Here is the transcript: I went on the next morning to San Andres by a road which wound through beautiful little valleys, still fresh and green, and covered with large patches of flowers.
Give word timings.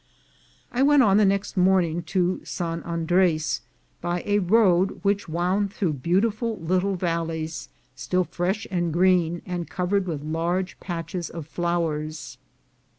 I 0.71 0.81
went 0.81 1.03
on 1.03 1.17
the 1.17 1.25
next 1.25 1.55
morning 1.55 2.01
to 2.09 2.41
San 2.43 2.81
Andres 2.81 3.61
by 4.01 4.23
a 4.25 4.39
road 4.39 4.99
which 5.03 5.29
wound 5.29 5.71
through 5.71 5.93
beautiful 6.01 6.57
little 6.57 6.95
valleys, 6.95 7.69
still 7.95 8.23
fresh 8.23 8.65
and 8.71 8.91
green, 8.91 9.43
and 9.45 9.69
covered 9.69 10.07
with 10.07 10.23
large 10.23 10.79
patches 10.79 11.29
of 11.29 11.45
flowers. 11.45 12.39